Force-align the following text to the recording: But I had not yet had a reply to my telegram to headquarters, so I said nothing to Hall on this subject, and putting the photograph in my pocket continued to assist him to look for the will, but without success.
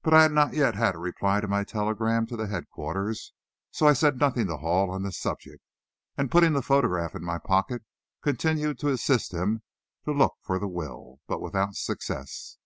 But 0.00 0.14
I 0.14 0.22
had 0.22 0.32
not 0.32 0.54
yet 0.54 0.76
had 0.76 0.94
a 0.94 0.98
reply 0.98 1.42
to 1.42 1.46
my 1.46 1.62
telegram 1.62 2.24
to 2.28 2.38
headquarters, 2.46 3.34
so 3.70 3.86
I 3.86 3.92
said 3.92 4.16
nothing 4.18 4.46
to 4.46 4.56
Hall 4.56 4.90
on 4.90 5.02
this 5.02 5.18
subject, 5.18 5.62
and 6.16 6.30
putting 6.30 6.54
the 6.54 6.62
photograph 6.62 7.14
in 7.14 7.22
my 7.22 7.36
pocket 7.38 7.84
continued 8.22 8.78
to 8.78 8.88
assist 8.88 9.34
him 9.34 9.62
to 10.06 10.12
look 10.12 10.36
for 10.40 10.58
the 10.58 10.68
will, 10.68 11.18
but 11.26 11.42
without 11.42 11.74
success. 11.74 12.56